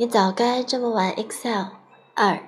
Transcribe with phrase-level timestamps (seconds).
[0.00, 1.72] 你早该这么玩 Excel。
[2.14, 2.42] 二，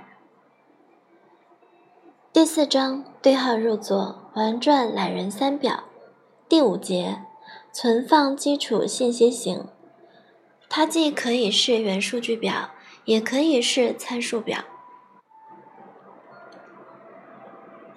[2.32, 5.84] 第四章对号入座，玩转懒人三表，
[6.48, 7.24] 第五节
[7.70, 9.66] 存放基础信息型。
[10.70, 12.70] 它既可以是元数据表，
[13.04, 14.64] 也可以是参数表。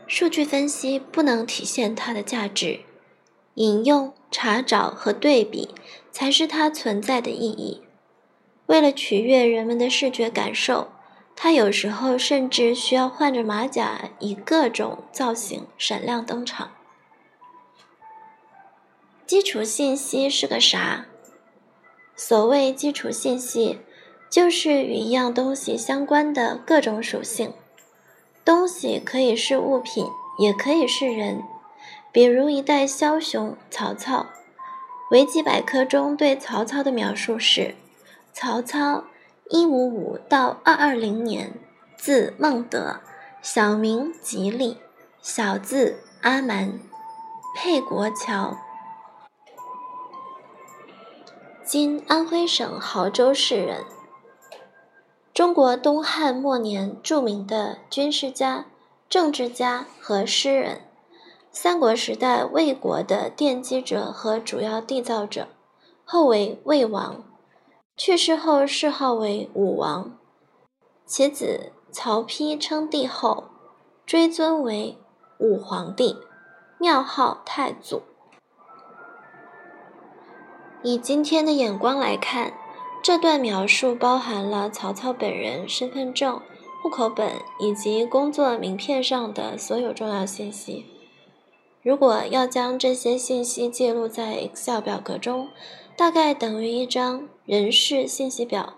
[0.06, 2.82] 数据分析不能体现它的价值，
[3.54, 5.74] 引用、查找和对比
[6.12, 7.85] 才是它存在的意义。
[8.68, 10.90] 为了取悦人们的视觉感受，
[11.36, 16.72] 它有时候甚至需要换着马甲，以各种造型闪亮登场。
[19.28, 21.06] 基础信息是个啥？
[22.16, 23.80] 所谓基础信息，
[24.30, 27.54] 就是与一样东西相关的各种属性。
[28.44, 30.08] 东西可以是物品，
[30.38, 31.44] 也可以是人。
[32.12, 34.28] 比如一代枭雄曹操，
[35.12, 37.76] 维基百科中对曹操的描述是。
[38.38, 39.06] 曹操，
[39.50, 41.58] 一五五到二二零年，
[41.96, 43.00] 字孟德，
[43.42, 44.78] 小名吉利，
[45.22, 46.78] 小字阿瞒，
[47.56, 48.58] 沛国谯，
[51.64, 53.86] 今安徽省亳州市人。
[55.34, 58.66] 中国东汉末年著名的军事家、
[59.08, 60.82] 政治家和诗人，
[61.52, 65.48] 三国时代魏国的奠基者和主要缔造者，
[66.04, 67.24] 后为魏王。
[67.98, 70.18] 去世后谥号为武王，
[71.06, 73.46] 其子曹丕称帝后，
[74.06, 74.98] 追尊为
[75.40, 76.18] 武皇帝，
[76.78, 78.02] 庙号太祖。
[80.84, 82.54] 以今天的眼光来看，
[83.02, 86.42] 这段描述包含了曹操本人身份证、
[86.84, 90.86] 户口本以及工作名片上的所有重要信息。
[91.82, 95.48] 如果要将这些信息记录在 Excel 表格中，
[95.98, 98.76] 大概等于一张人事信息表，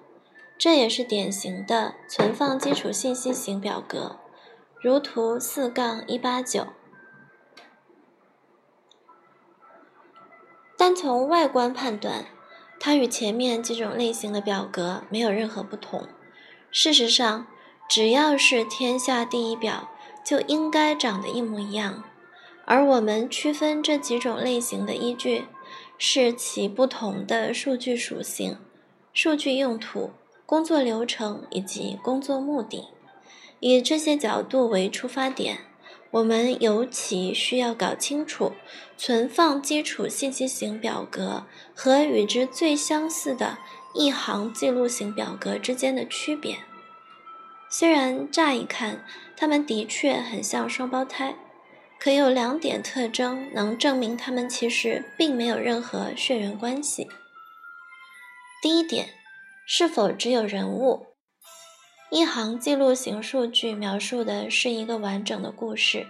[0.55, 4.19] 这也是典型的存放基础信息型表格，
[4.79, 6.67] 如图四杠一八九。
[10.77, 12.25] 单从外观判断，
[12.79, 16.07] 它与前面几种类型的表格没有任何不同。
[16.69, 17.47] 事实上，
[17.89, 19.89] 只要是天下第一表，
[20.23, 22.03] 就应该长得一模一样。
[22.65, 25.47] 而我们区分这几种类型的依据。
[25.97, 28.57] 是其不同的数据属性、
[29.13, 30.11] 数据用途、
[30.45, 32.89] 工作流程以及工作目的。
[33.59, 35.57] 以这些角度为出发点，
[36.11, 38.53] 我们尤其需要搞清楚
[38.95, 43.57] 存放基础信息型表格和与之最相似的
[43.95, 46.57] 一行记录型表格之间的区别。
[47.69, 49.03] 虽然乍一看，
[49.35, 51.35] 它们的确很像双胞胎。
[51.99, 57.09] 可有两点特征能证明它们其实并没有任何血缘关系。
[58.61, 59.09] 第一点，
[59.67, 61.07] 是否只有人物？
[62.09, 66.07] 一行记录型数据描述的是一个完整的故事，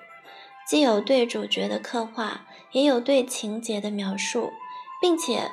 [0.67, 4.51] 既有对主角的刻画，也有对情节的描述，
[5.01, 5.49] 并且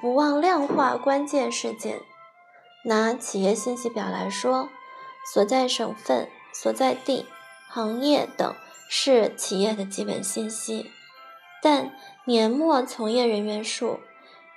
[0.00, 2.00] 不忘量化关键事件。
[2.84, 4.68] 拿企业信息表来说，
[5.34, 7.26] 所在省份、所在地、
[7.68, 8.54] 行业等。
[8.92, 10.90] 是企业的基本信息，
[11.62, 11.92] 但
[12.24, 14.00] 年末从业人员数、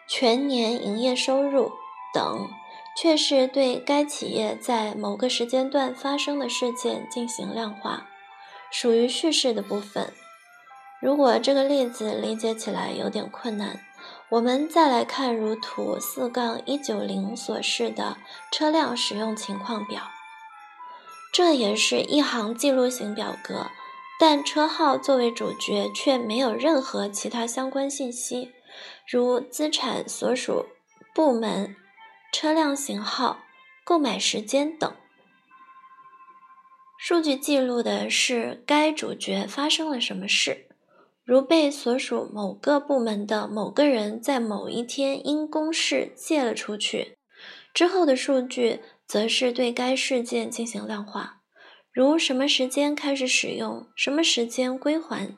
[0.08, 1.72] 全年营业收入
[2.12, 2.50] 等
[2.98, 8.08] 却是对该企业在某个时间段发生的事件进行量化，
[8.72, 10.12] 属于叙事的部分。
[11.00, 13.80] 如果这个例子理解起来有点困难，
[14.30, 18.18] 我们再来看如图四杠一九零所示的
[18.52, 20.02] 车辆使用情况表，
[21.32, 23.68] 这也是一行记录型表格。
[24.19, 28.51] 但车号作为主角，却没有任何其他相关信息，
[29.07, 30.68] 如资产所属
[31.13, 31.75] 部门、
[32.31, 33.40] 车辆型号、
[33.84, 34.96] 购买时间等。
[36.98, 40.68] 数据记录的是该主角发生了什么事，
[41.25, 47.18] 如被所属某个部门的某个人在某一天因公事借了出去。
[47.74, 51.42] 之后的数据则是对该事件进行量化。
[51.94, 55.38] 如什么时间开始使用，什么时间归还，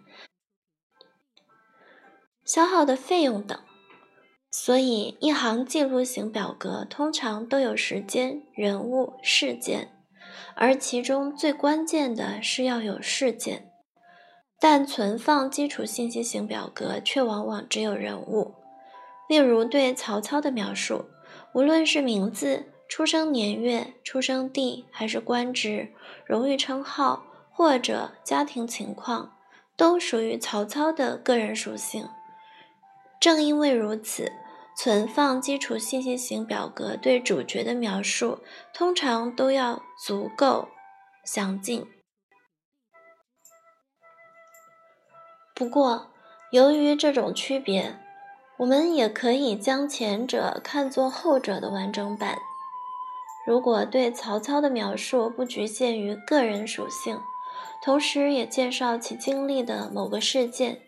[2.45, 3.59] 消耗的费用等。
[4.49, 9.91] 所以，一行记录型表格通常都有时间、人物、事件，
[10.55, 13.73] 而其中最关键的是要有事件。
[14.57, 18.55] 但存放基础信息型表格却往往只有人物。
[19.27, 21.09] 例如，对曹操的描述，
[21.53, 22.71] 无论是名字。
[22.87, 25.93] 出生年月、出生地还是官职、
[26.25, 29.35] 荣誉称号或者家庭情况，
[29.75, 32.07] 都属于曹操的个人属性。
[33.19, 34.31] 正因为如此，
[34.77, 38.39] 存放基础信息型表格对主角的描述
[38.73, 40.67] 通常都要足够
[41.23, 41.87] 详尽。
[45.55, 46.11] 不过，
[46.51, 47.97] 由于这种区别，
[48.57, 52.37] 我们也可以将前者看作后者的完整版。
[53.45, 57.19] 如果对曹操的描述不局限于个人属性，
[57.83, 60.81] 同时也介绍其经历的某个事件，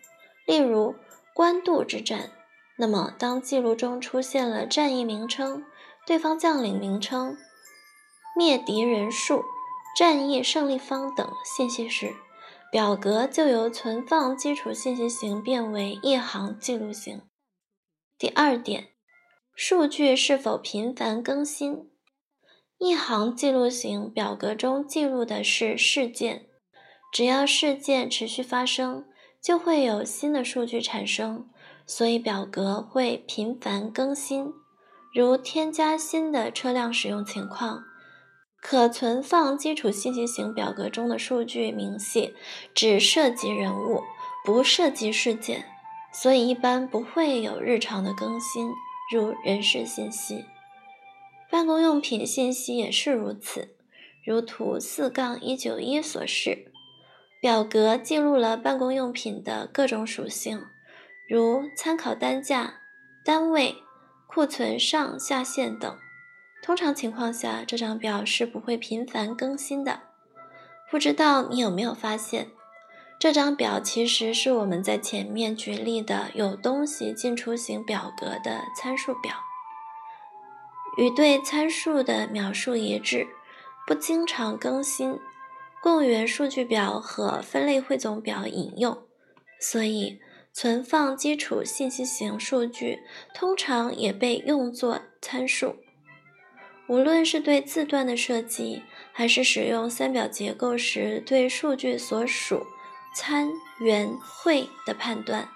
[0.46, 0.96] 例如
[1.36, 2.32] 官渡之战。
[2.80, 5.66] 那么，当记录中出现了战役名称、
[6.06, 7.36] 对方将领名称、
[8.36, 9.44] 灭敌人数、
[9.98, 12.16] 战役胜利方等信息时，
[12.72, 17.24] 表格就由存放基础信息型变为一行记录型。
[18.20, 18.90] 第二点，
[19.56, 21.92] 数据是否频繁更新？
[22.80, 26.46] 一行记录型表格中记录的是事件，
[27.12, 29.06] 只要事件持续发生，
[29.42, 31.50] 就会有新的数据产生。
[31.88, 34.52] 所以表格会频繁更新，
[35.14, 37.84] 如添加新的车辆使用情况。
[38.60, 42.34] 可存放基础信息型表格中的数据明细
[42.76, 44.02] 只涉及人物，
[44.44, 45.64] 不涉及事件，
[46.12, 48.70] 所以一般不会有日常的更新，
[49.14, 50.44] 如人事信息。
[51.50, 53.76] 办公用品信息也是如此，
[54.26, 56.72] 如图四杠一九一所示，
[57.42, 60.66] 表格记录了办公用品的各种属性。
[61.30, 62.82] 如参考单价、
[63.26, 63.76] 单位、
[64.28, 65.98] 库存上下限等。
[66.64, 70.02] 通常情况下，这张表是不会频繁更新的。
[70.90, 72.48] 不知道你有没有发现，
[73.20, 79.34] 这张表其实是我们在前面举例的有东西进出型表格的参数表，
[80.98, 83.28] 与对参数的描述一致，
[83.86, 85.18] 不经常更新，
[85.82, 88.98] 供源数据表和分类汇总表引用，
[89.60, 90.20] 所以。
[90.54, 92.98] 存放基础信息型数据
[93.36, 95.76] 通常也被用作参数。
[96.88, 98.82] 无论是对字段的设计，
[99.14, 102.66] 还是使用三表结构时对数据所属
[103.14, 105.48] 参、元、会的判断，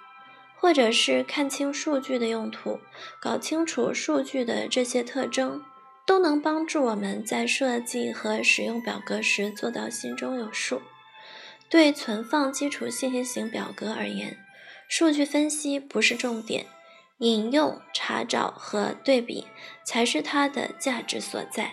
[0.62, 2.80] 或者是看清数据的用途，
[3.20, 5.64] 搞清楚数据的这些特征，
[6.06, 10.84] 都能帮助我们在设计和使用表格时做到心中有数。
[11.68, 14.38] 对存放基础信息型表格而言，
[14.88, 16.68] 数据分析不是重点，
[17.18, 19.48] 引用、查找和对比
[19.84, 21.72] 才是它的价值所在。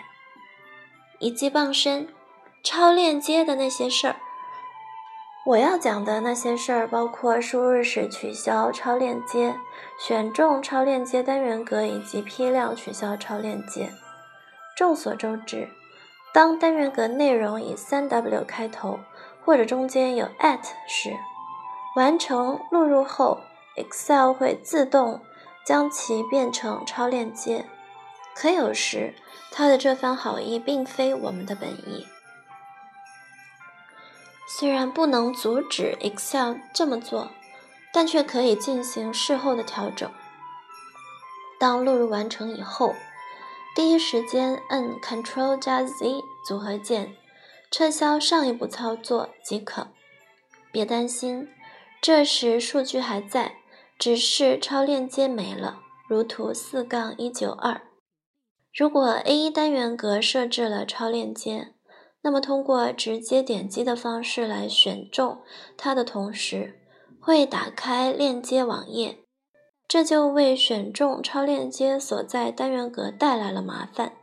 [1.18, 2.08] 一记傍身，
[2.62, 4.16] 超链接的那些事儿。
[5.48, 9.56] 我要讲的那些事儿，包括输入时取消超链接、
[9.98, 13.90] 选中超链接单元格以及批量取消超链接。
[14.76, 15.70] 众所周知，
[16.34, 19.00] 当单元格内容以三 W 开头，
[19.42, 21.16] 或者中间有 at 时，
[21.96, 23.40] 完成录入后
[23.76, 25.22] ，Excel 会自动
[25.64, 27.64] 将其变成超链接。
[28.34, 29.14] 可有时，
[29.50, 32.06] 它的这番好意并非我们的本意。
[34.50, 37.30] 虽然不能阻止 Excel 这么做，
[37.92, 40.10] 但却可以进行事后的调整。
[41.60, 42.94] 当录入完成以后，
[43.76, 47.14] 第一时间按 Ctrl 加 Z 组合键，
[47.70, 49.88] 撤销上一步操作即可。
[50.72, 51.48] 别担心。
[52.00, 53.56] 这时数据还在，
[53.98, 57.82] 只是超链接没了，如图四杠一九二。
[58.72, 61.74] 如果 A1 单元格设置了超链接，
[62.22, 65.38] 那么通过直接点击的方式来选中
[65.76, 66.80] 它的同时，
[67.20, 69.18] 会打开链接网页，
[69.86, 74.14] 这就为选中超链接所在单元格带来了麻烦。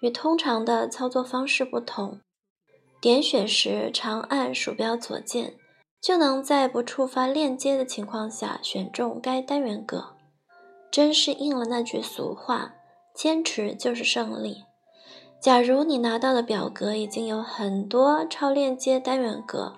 [0.00, 2.20] 与通常的操作方式不同，
[3.00, 5.54] 点选时长按鼠标左键。
[5.98, 10.14] 就能在不触发链接的情况下选中该单元格，
[10.88, 12.74] 真是应了那句俗话
[13.12, 14.65] ：“坚持就是胜利。”
[15.40, 19.76] 假如你拿到的表格已经有很多超链接单元格，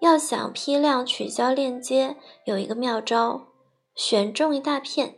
[0.00, 3.46] 要想批量取消链接，有一个妙招：
[3.94, 5.14] 选中一大片，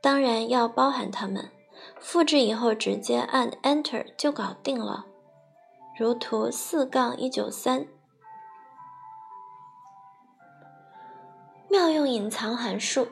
[0.00, 1.50] 当然要包含它们，
[1.98, 5.06] 复制以后直接按 Enter 就搞定了。
[5.98, 7.86] 如图四杠一九三。
[11.68, 13.08] 妙用隐藏函数，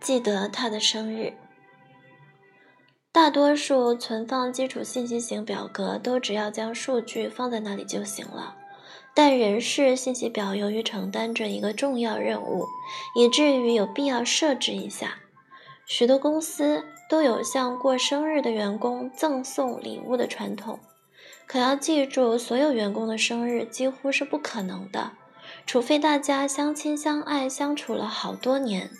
[0.00, 1.32] 记得他的生日。
[3.14, 8.56] 大多数存放基础信息型表格都只要将数据放在那里就行了，
[9.14, 12.66] 但人事信息表由于承担着一个重要任务，
[13.14, 15.18] 以至于有必要设置一下。
[15.86, 20.80] 许多公司都有向过生日的员工赠送礼物的传统，
[21.46, 25.12] 可要记住，所有员工的生日几乎是不可能的。
[25.64, 28.90] 除非大家相亲相爱相处了好多年，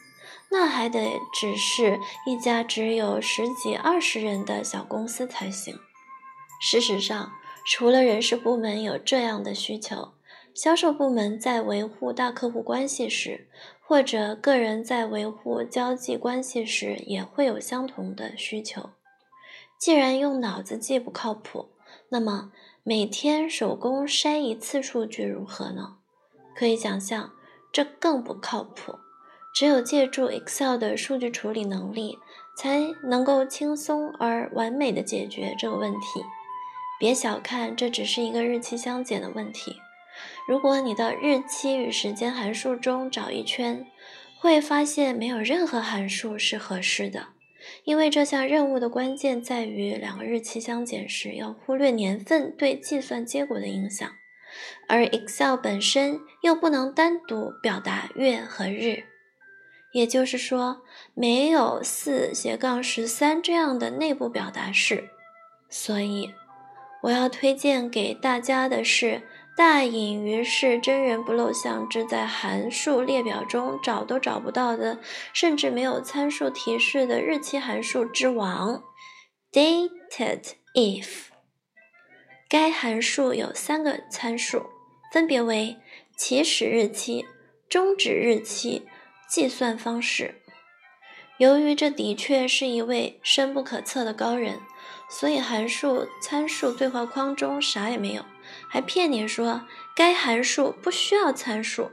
[0.56, 5.76] 那还得只是一家只有十几二十人的小公司才行。
[6.60, 7.32] 事实上，
[7.66, 10.12] 除了人事部门有这样的需求，
[10.54, 13.48] 销售部门在维护大客户关系时，
[13.82, 18.90] 或者个人在维护交际关系时，也会有相同的需求。
[19.76, 21.70] 既然用脑子记不靠谱，
[22.10, 22.52] 那么
[22.84, 25.96] 每天手工筛一次数据如何呢？
[26.54, 27.32] 可以想象，
[27.72, 29.00] 这更不靠谱。
[29.54, 32.18] 只有借助 Excel 的数据处理能力，
[32.56, 36.24] 才能够轻松而完美的解决这个问题。
[36.98, 39.76] 别小看，这只是一个日期相减的问题。
[40.48, 43.86] 如果你到日期与时间函数中找一圈，
[44.40, 47.28] 会发现没有任何函数是合适的，
[47.84, 54.10] 因为这项任务的关键在于两个日期相减时要忽略年份对计算结果的影响，
[54.88, 59.04] 而 Excel 本身又不能单独表达月和日，
[59.94, 60.82] 也就是说，
[61.14, 65.08] 没有四斜杠十三这样的内部表达式，
[65.70, 66.34] 所以。
[67.04, 69.20] 我要推荐给大家的是
[69.54, 74.98] 大隐于市真人不露相之在函数列表中找都找不到的，
[75.34, 78.82] 甚至没有参数提示的日期函数之王
[79.52, 81.26] dateDif。
[82.48, 84.62] 该函数有三个参数，
[85.12, 85.76] 分别为
[86.16, 87.26] 起始日期、
[87.68, 88.86] 终止日期、
[89.34, 90.36] 计算方式。
[91.38, 94.60] 由于这的确是一位深不可测的高人。
[95.10, 98.24] 所以函数参数对话框中啥也没有，
[98.68, 99.62] 还骗你说
[99.94, 101.90] 该函数不需要参数，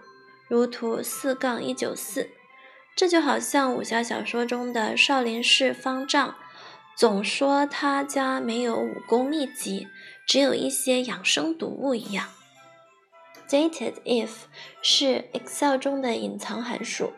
[0.48, 2.30] 如图四杠一九四。
[2.96, 6.36] 这就好像武侠小说中的少林寺方丈，
[6.96, 9.88] 总说他家没有武功秘籍，
[10.28, 12.30] 只有一些养生读物一样。
[13.50, 14.30] dateDif
[14.82, 17.12] 是 Excel 中的隐藏函数，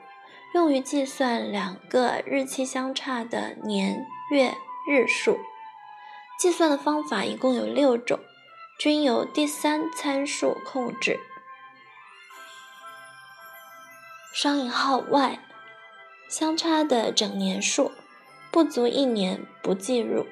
[0.54, 4.54] 用于计算两个日期相差的年月
[4.88, 5.40] 日数。
[6.38, 8.20] 计算的方法一共有六种，
[8.78, 11.20] 均由第三参数控制。
[14.32, 15.40] 双引号 y
[16.30, 17.92] 相差的整年数
[18.52, 20.28] 不足一年不计入。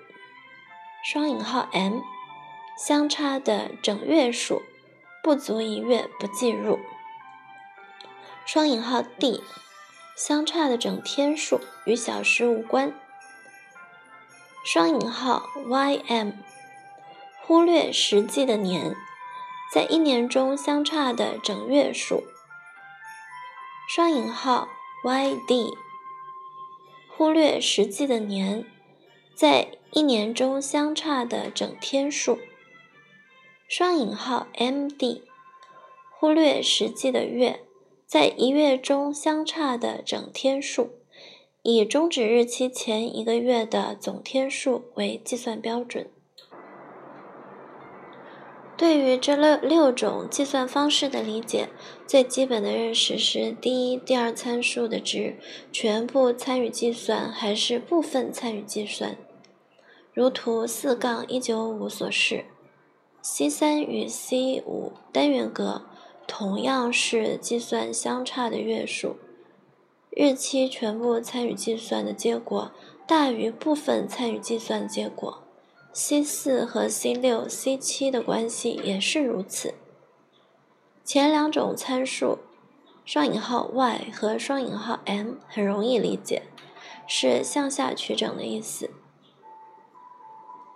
[1.04, 2.02] 双引号 m
[2.78, 4.62] 相差的整月数
[5.24, 6.80] 不足一月不计入。
[8.46, 9.44] 双引号 d
[10.24, 12.94] 相差的整天数与小时无关。
[14.64, 16.34] 双引号 ym
[17.42, 18.96] 忽略实际的年，
[19.74, 22.24] 在一年中相差的整月数。
[23.90, 24.68] 双引号
[25.04, 25.76] yd
[27.10, 28.64] 忽略实际的年，
[29.34, 32.38] 在一年中相差的整天数。
[33.68, 35.24] 双引号 md
[36.20, 37.66] 忽略实际的月，
[38.12, 40.90] 在一月中相差的整天数。
[41.64, 46.10] 以终止日期前一个月的总天数为计算标准。
[48.76, 51.70] 对于这六六种计算方式的理解，
[52.06, 55.38] 最基本的认识是：第一、第二参数的值
[55.72, 59.16] 全部参与计算还是部分参与计算。
[60.14, 62.44] 如图四杠一九五所示
[63.22, 65.84] ，C 三与 C 五单元格
[66.34, 69.18] 同样是计算相差的月数。
[70.12, 72.72] 日期全部参与计算的结果
[73.06, 75.44] 大于部分参与计算结果
[75.92, 79.74] ，C 四和 C 六、C 七的关系也是如此。
[81.04, 82.38] 前两种参数
[83.04, 86.44] 双引号 y 和双引号 m 很容易理解，
[87.06, 88.90] 是向下取整的意思。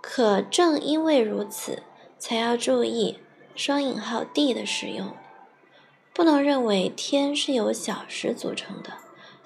[0.01, 1.81] 可正因为如此，
[2.19, 3.19] 才要注意
[3.55, 5.13] 双引号 d 的使用，
[6.15, 8.93] 不能认为天是由小时组成的。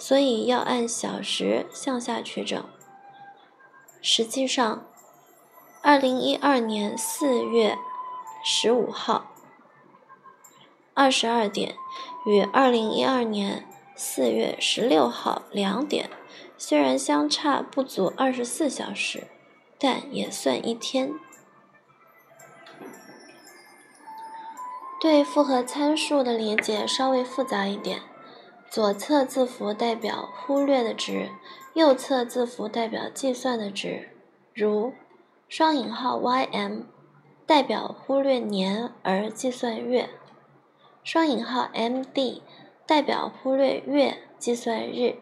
[0.02, 2.64] 所以要按小时向下取整。
[4.02, 4.86] 实际上，
[5.82, 7.78] 二零一二年四月
[8.42, 9.34] 十五号
[10.94, 11.76] 二十二点
[12.26, 16.10] 与二零一二年四月十六号两点，
[16.58, 19.28] 虽然相差不足二十四小时，
[19.78, 21.14] 但也算一天。
[25.00, 28.02] 对复合参数的理解稍微复杂一点。
[28.70, 31.30] 左侧字符代表忽略的值，
[31.74, 34.10] 右侧字符代表计算的值。
[34.54, 34.94] 如
[35.48, 36.84] 双引号 ym
[37.48, 40.10] 代表忽略年而计算月，
[41.04, 42.42] 双引号 md
[42.86, 45.16] 代表忽略月计算日。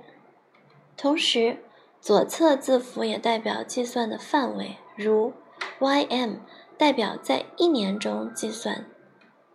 [0.97, 1.63] 同时，
[2.01, 5.31] 左侧字符也代表计算的范围，如
[5.79, 6.39] ym
[6.77, 8.85] 代表在一年中计算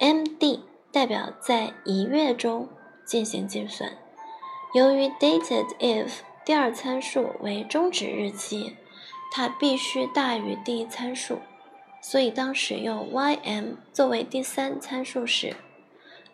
[0.03, 2.69] ，md 代表在一月中。
[3.05, 3.99] 进行计算，
[4.73, 8.77] 由于 dated if 第二参数为终止日期，
[9.33, 11.41] 它必须大于第一参数，
[12.01, 15.57] 所以当使用 ym 作为第三参数时，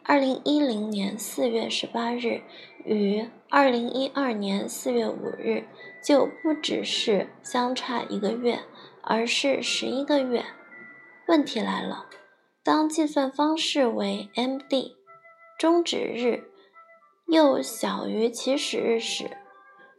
[0.05, 2.43] 二零一零年四月十八日
[2.85, 5.65] 与二零一二年四月五日
[6.03, 8.61] 就不只是相差一个月，
[9.03, 10.45] 而是十一个月。
[11.27, 12.07] 问题来了，
[12.63, 14.97] 当计算方式为 MD，
[15.59, 16.51] 终止日
[17.27, 19.39] 又小于起始日时，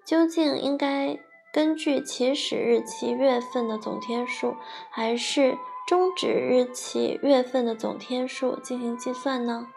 [0.05, 1.19] 究竟应该
[1.51, 4.55] 根据起始日期月份的总天数，
[4.91, 9.67] 还是终止日期月份的总天数进行计算呢？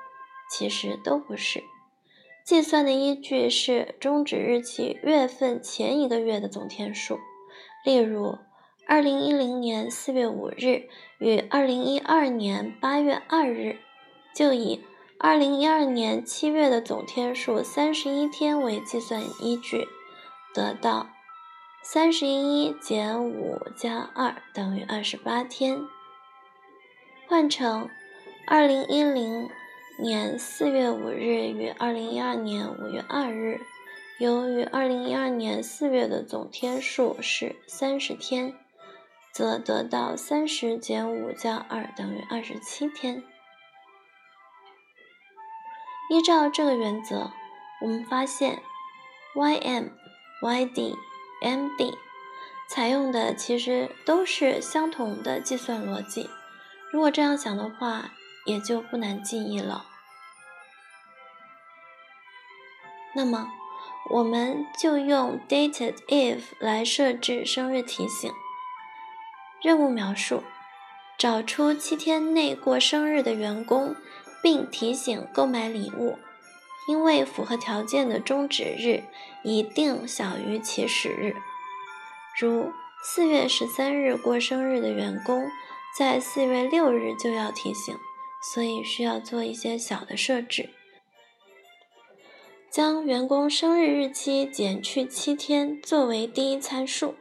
[0.51, 1.63] 其实都不是，
[2.45, 7.19] 计算的依据是终止日期月份前一个月的总天数。
[7.87, 8.37] 例如，
[8.87, 13.79] 二零一零年四月五日与二零一二年八月二日，
[14.35, 14.85] 就以
[15.19, 19.87] 二零一二年七月的总天数三十一天为计算依据，
[20.55, 21.09] 得到
[21.83, 25.81] 三十一减五加二等于二十八天。
[27.27, 27.89] 换成
[28.47, 29.49] 二零一零。
[29.99, 33.61] 年四月五日与二零一二年五月二日，
[34.19, 38.55] 由于二零一二年四月的总天数是三十天，
[39.33, 43.25] 则得到三十减五加二等于二十七天。
[46.11, 47.33] 依照这个原则，
[47.81, 48.63] 我们发现
[49.35, 49.91] ym、
[50.43, 50.97] yd、
[51.43, 51.95] md
[52.69, 56.29] 采用的其实都是相同的计算逻辑。
[56.93, 58.13] 如果这样想的话，
[58.45, 59.87] 也就不难记忆了。
[63.15, 63.51] 那么，
[64.11, 68.33] 我们就用 dated if 来设置生日提醒。
[69.63, 70.43] 任务描述：
[71.17, 73.95] 找出七天内过生日的员工，
[74.43, 76.19] 并提醒购买礼物。
[76.89, 79.05] 因为符合条件的终止日
[79.45, 81.37] 一定小于起始日。
[82.41, 82.73] 如
[83.05, 85.49] 四月十三日过生日的员工，
[85.97, 87.97] 在四月六日就要提醒。
[88.45, 90.71] 所以需要做一些小的设置，
[92.69, 97.15] 将员工生日日期减去七天作为第一参数，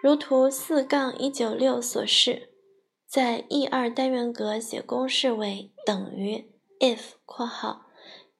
[0.00, 2.50] 如图四杠一九六所示，
[3.06, 7.86] 在 E 二单元格写公式为等于 if（ 括号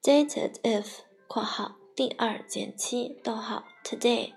[0.01, 4.33] dated if（ 括号第二减七逗号 today）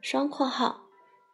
[0.00, 0.82] 双括号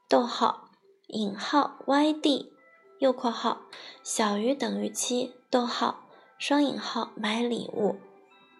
[0.08, 0.70] 逗号
[1.08, 2.52] 引号 yd。
[2.98, 3.62] 右括号
[4.04, 6.08] 小于等于七，逗号
[6.38, 7.96] 双引号买礼物，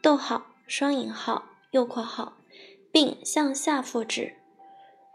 [0.03, 2.33] 逗号双引号右括号，
[2.91, 4.35] 并向下复制。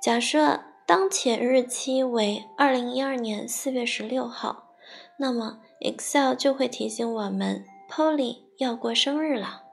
[0.02, 4.70] 假设当前日期为二零一二年四月十六号，
[5.18, 9.64] 那么 Excel 就会提醒我们 Polly 要过生日了。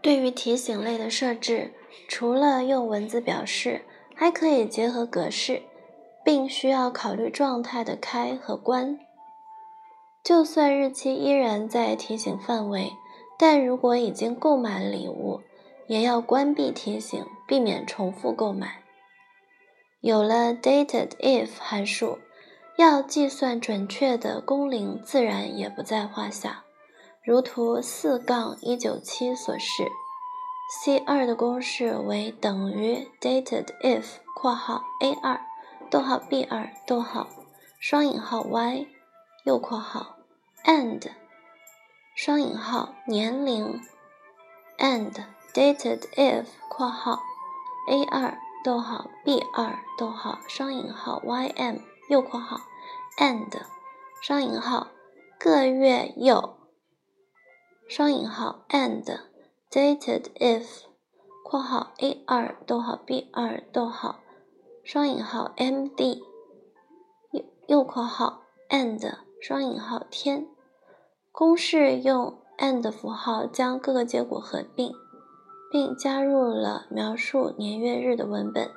[0.00, 1.74] 对于提醒类的设置，
[2.08, 3.84] 除了用文字表示，
[4.14, 5.62] 还可以结合格式。
[6.24, 9.00] 并需要考虑状态的开和关。
[10.22, 12.92] 就算日期依然在提醒范围，
[13.36, 15.40] 但如果已经购买了礼物，
[15.88, 18.82] 也要关闭提醒，避免重复购买。
[20.00, 22.18] 有了 dated if 函数，
[22.76, 26.64] 要计算准确的工龄自然也不在话下。
[27.24, 29.88] 如图四杠一九七所示
[30.84, 35.40] ，C 二的公式为等于 dated if（ 括号 A 二）。
[35.92, 37.28] 逗号 b 二逗号
[37.78, 38.86] 双引号 y
[39.44, 40.16] 右括号
[40.64, 41.02] and
[42.14, 43.78] 双引号年龄
[44.78, 45.12] and
[45.52, 47.20] dated if 括号
[47.88, 52.58] a 二逗号 b 二逗号双引号 ym 右括号
[53.18, 53.50] and
[54.22, 54.88] 双引号
[55.38, 56.56] 个月有。
[57.88, 59.20] 双引号 and
[59.70, 60.84] dated if
[61.44, 64.20] 括号 a 二逗号 b 二逗号
[64.84, 66.22] 双引号 M D
[67.32, 70.46] 右右括号 and 双引号天。
[71.32, 74.92] 公式用 and 符号将各个结果合并，
[75.72, 78.70] 并加入了描述年月日的文本，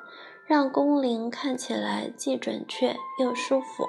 [0.47, 3.85] 让工龄看起来既准确又舒服。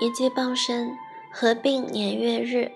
[0.00, 0.96] 一记傍身
[1.32, 2.70] 合并年月日，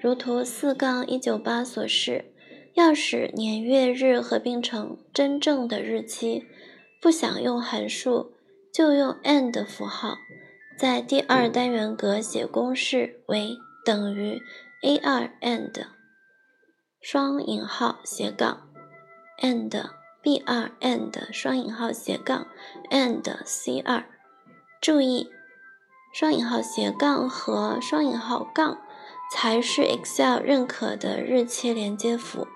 [0.00, 2.32] 如图四杠一九八所示。
[2.74, 6.44] 要使年月日合并成真正的日期，
[7.00, 8.34] 不想用函数，
[8.72, 10.16] 就用 and 符号，
[10.78, 14.40] 在第二单元格写公式为等于
[14.80, 15.86] a 二 and
[17.00, 18.68] 双引号斜杠
[19.40, 19.90] and
[20.22, 22.46] b 二 and 双引号斜杠
[22.90, 24.04] and c 二。
[24.80, 25.28] 注意
[26.14, 28.78] 双引号斜杠和双引号杠
[29.32, 32.46] 才是 Excel 认可的日期连接符。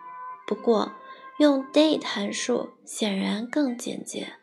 [0.46, 0.92] 不过，
[1.38, 4.34] 用 date 函数显然更简洁，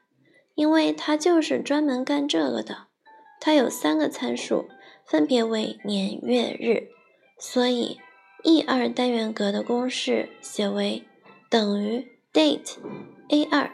[0.56, 2.88] 因为它就是专门干这个的。
[3.40, 4.68] 它有三个参数，
[5.06, 6.90] 分别为年、月、日，
[7.40, 8.00] 所以
[8.44, 11.08] E 二单元格的公式写为
[11.50, 12.78] 等于 date
[13.30, 13.72] A 二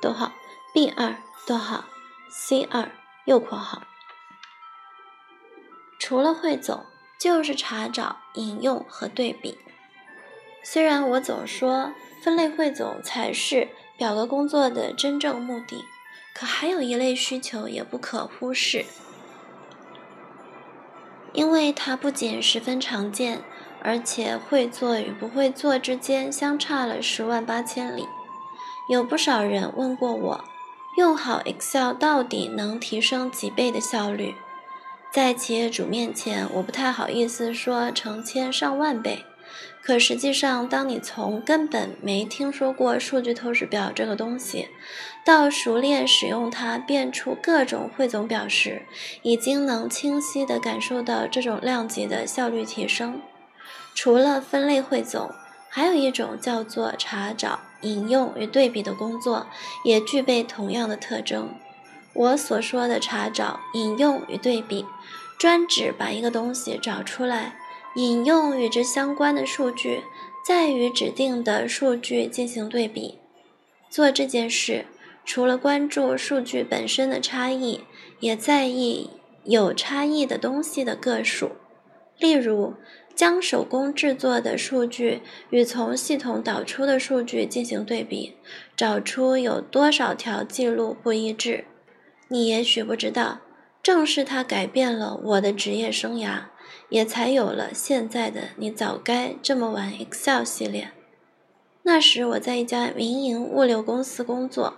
[0.00, 0.32] 逗号
[0.72, 1.84] B 二逗号
[2.30, 2.90] C 二
[3.26, 3.82] 右括号。
[5.98, 6.84] 除了汇总，
[7.20, 9.58] 就是查找、引用和对比。
[10.64, 15.84] 虽然我总说分类汇总才是表格工作的真正目的。
[16.34, 18.86] 可还有一类需求也不可忽视，
[21.32, 23.42] 因为它不仅十分常见，
[23.82, 28.06] 而且会做与不会做之间相差了十万八千里。
[28.88, 30.44] 有不少人问过我，
[30.98, 34.34] 用好 Excel 到底能提升几倍的效率？
[35.10, 39.24] 在企业主面前，我不太好意思说成千上万倍。
[39.82, 44.68] 可实际上，当你从根本没听说过数据透视表这个东西，
[45.24, 48.82] 到熟练使用它变出各种汇总表时，
[49.22, 53.20] 已经能清晰地感受到这种量级的效率提升。
[53.92, 55.32] 除了分类汇总，
[55.68, 59.48] 还有一种叫做查找、引用与对比的工作，
[59.84, 61.54] 也具备同样的特征。
[62.14, 64.86] 我所说的查找、引用与对比，
[65.36, 67.56] 专指把一个东西找出来。
[67.94, 70.02] 引用与之相关的数据，
[70.46, 73.18] 再与指定的数据进行对比。
[73.90, 74.86] 做这件事，
[75.24, 77.82] 除了关注数据本身的差异，
[78.20, 79.10] 也在意
[79.44, 81.52] 有差异的东西的个数。
[82.18, 82.74] 例如，
[83.14, 88.36] 将手工制作的数据与从系统导出的数据进行对比，
[88.74, 91.66] 找出有多少条记录不一致。
[92.28, 93.40] 你也许不知道，
[93.82, 96.44] 正是它改变了我的职业生涯。
[96.92, 100.90] 也才有了现在的你早该这么玩 Excel 系列。
[101.84, 104.74] 那时我在一家民营物流公司工作，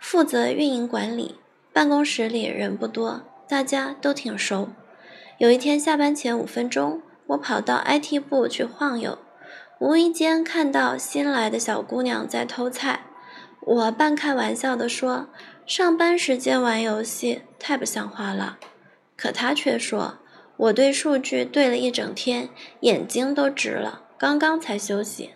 [0.00, 1.36] 负责运营管理，
[1.72, 4.70] 办公室里人不多，大家都挺熟。
[5.38, 9.16] 有一天下班前五分钟，我跑到 IT 部去晃悠，
[9.78, 13.04] 无意间看到新来的小姑娘在偷菜。
[13.60, 15.28] 我半开玩笑地说
[15.64, 18.58] ：“上班时间玩游戏太不像话了。”
[19.16, 20.18] 可她却说。
[20.56, 22.48] 我对数据对了一整天，
[22.80, 25.30] 眼睛都直了，刚刚才休息。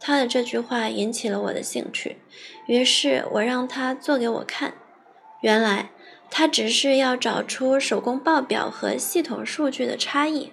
[0.00, 2.18] 他的这句话引起了我的兴趣，
[2.66, 4.74] 于是我让他做给我看。
[5.40, 5.90] 原来
[6.30, 10.52] 他只是要找出手工报表和系统数据的差异。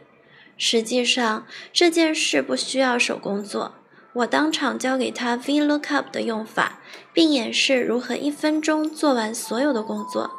[0.58, 3.76] 实际上这件事不需要手工做，
[4.14, 6.80] 我当场教给他 VLOOKUP 的用法，
[7.12, 10.32] 并演示如何一分钟做完所有的工作。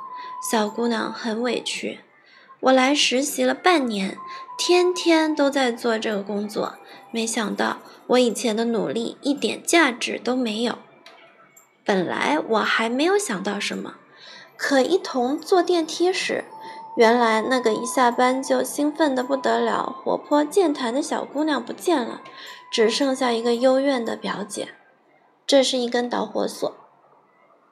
[0.50, 2.00] 小姑娘很委屈。
[2.60, 4.16] 我来实习了半年，
[4.58, 6.74] 天天都在做这个工作，
[7.10, 10.78] 没想到我以前的努力一点价值都没有。
[11.84, 13.96] 本来我还没有想到什么，
[14.56, 16.44] 可一同坐电梯时，
[16.96, 22.22] 原来那个一下班就兴奋的不得了、活泼健谈的小姑娘不见了，
[22.72, 24.70] 只剩下一个幽怨的表姐。
[25.46, 26.74] 这是一根导火索。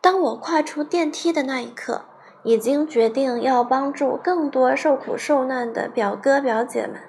[0.00, 2.04] 当我跨出电梯的那一刻。
[2.44, 7.00] 已经决定要帮助更多受苦受难的表哥表姐们，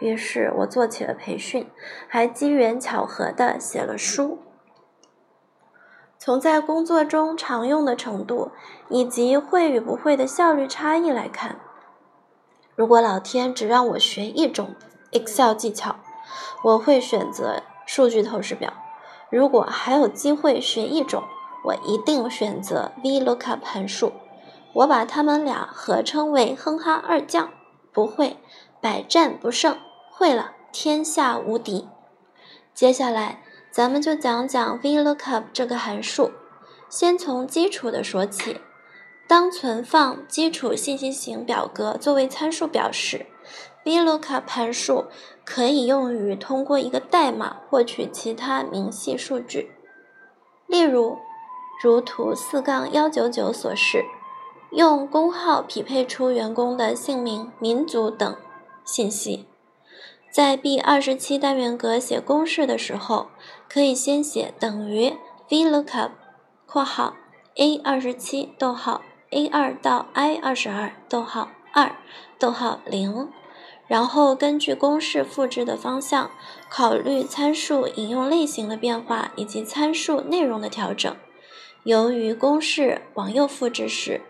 [0.00, 1.70] 于是我做起了培训，
[2.08, 4.40] 还机缘巧合的写了书。
[6.18, 8.52] 从在工作中常用的程度
[8.88, 11.56] 以及会与不会的效率差异来看，
[12.74, 14.74] 如果老天只让我学一种
[15.10, 15.96] Excel 技巧，
[16.62, 18.72] 我会选择数据透视表；
[19.30, 21.22] 如果还有机会学一种，
[21.64, 24.12] 我一定选择 VLOOKUP 函数。
[24.74, 27.50] 我把他们俩合称为“哼哈二将”，
[27.92, 28.38] 不会
[28.80, 29.76] 百战不胜，
[30.10, 31.88] 会了天下无敌。
[32.72, 36.32] 接下来，咱们就讲讲 VLOOKUP 这个函数。
[36.88, 38.60] 先从基础的说起。
[39.28, 43.24] 当存放基础信息型表格作为参数表时
[43.84, 45.06] ，VLOOKUP 函数
[45.44, 49.72] 可以用于通过一个代码获取其他明细数据。
[50.66, 51.18] 例如，
[51.82, 54.04] 如图四杠幺九九所示。
[54.74, 58.34] 用工号匹配出员工的姓名、民族等
[58.86, 59.44] 信息。
[60.30, 63.26] 在 B 二十七单元格写公式的时候，
[63.68, 65.12] 可以先写等于
[65.50, 66.12] VLOOKUP（
[66.64, 67.14] 括号
[67.56, 71.94] A 二十七逗号 A 二到 I 二十二逗号二
[72.38, 73.28] 逗号零），
[73.86, 76.30] 然后根据公式复制的方向，
[76.70, 81.14] 考虑参数引用类型的变化以及参数内容的调整。
[81.84, 84.22] 由于公式往右复制时，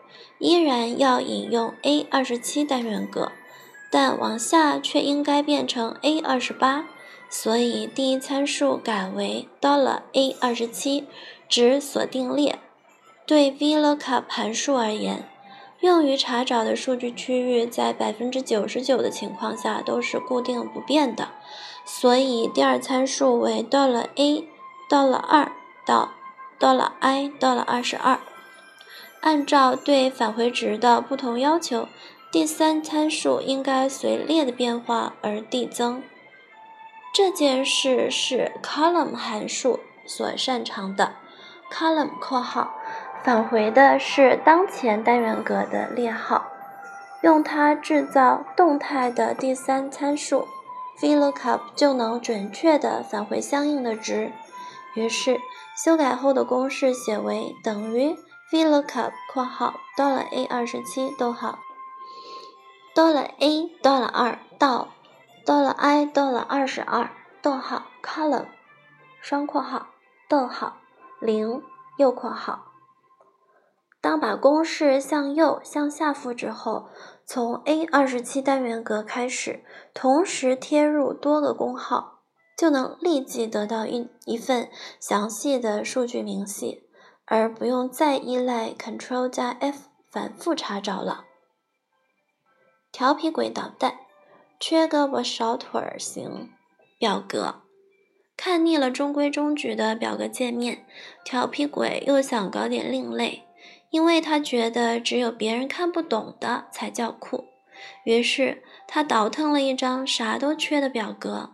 [0.43, 3.31] 依然要引用 A 二十七单元格，
[3.93, 6.87] 但往下却应该变成 A 二十八，
[7.31, 11.07] 所以第一参数改为 $a 二十七，
[11.49, 12.59] 值锁定列。
[13.25, 15.29] 对 VLOOKUP 函数而言，
[15.79, 21.29] 用于查找的数据区域在百分之九十九的情况下都是固定不变的，
[21.85, 24.45] 所以第二参数为 $a
[24.89, 25.53] 到了二
[25.87, 26.11] 到
[27.01, 28.19] $i 到了二十二。
[29.23, 31.89] 按照对返回值的不同要求，
[32.31, 36.03] 第三参数应该随列的变化而递增。
[37.15, 41.15] 这件事是 column 函数所擅长的。
[41.71, 42.75] column（ 括号）
[43.23, 46.51] 返回的是当前单元格的列号，
[47.23, 50.49] 用它制造动态的第三参数
[51.01, 54.33] VLOOKUP 就能准确地返回相应的值。
[54.95, 55.41] 于是，
[55.85, 58.17] 修改后的公式写为等于
[58.53, 61.59] VLOOKUP（ 括号 $a 二十七逗号
[62.95, 64.89] $a 2到
[65.47, 67.09] ，Dollar I，Dollar 二十二
[67.41, 68.49] 逗号 column
[69.23, 69.87] 双括号
[70.29, 70.77] 逗号
[71.19, 71.63] 零
[71.97, 72.67] 右括号）。
[74.03, 76.91] 当把公式向右向下复制后，
[77.25, 82.19] 从 A 二十七单元格开始，同时贴入多个工号，
[82.59, 84.69] 就能立即得到一一份
[85.01, 86.91] 详细的数据明细，
[87.27, 91.25] 而不用再依赖 Ctrl 加 F 反复查找了。
[92.91, 93.97] 调皮鬼捣蛋，
[94.61, 96.51] 缺胳膊少腿儿型
[96.99, 97.63] 表格，
[98.37, 100.85] 看腻了中规中矩的表格界面，
[101.25, 103.45] 调皮鬼又想搞点另类。
[103.91, 107.49] 因为他觉得只有别人看不懂的才叫酷，
[108.07, 111.51] 于是他倒腾了一张啥都缺的表格。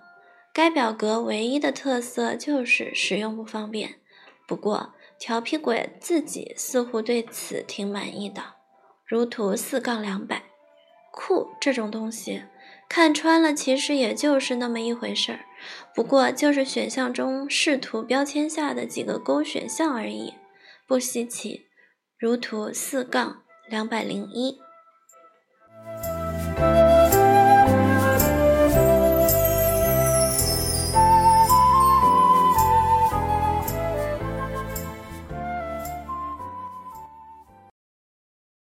[0.52, 3.96] 该表格唯一的特色就是使用不方便。
[4.46, 8.54] 不过调皮鬼自己似乎对此挺满意的。
[9.04, 10.44] 如图四杠两百，
[11.12, 12.44] 酷这种东西
[12.88, 15.40] 看穿了，其实也就是那么一回事儿，
[15.94, 20.34] 不过就是选项中视图标签下的几个勾选项而已，
[20.86, 21.66] 不稀奇。
[22.18, 24.58] 如图四杠两百零一。